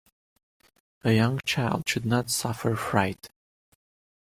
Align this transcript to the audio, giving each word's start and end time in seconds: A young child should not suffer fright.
A 1.03 1.11
young 1.11 1.39
child 1.45 1.87
should 1.87 2.07
not 2.07 2.31
suffer 2.31 2.75
fright. 2.75 3.29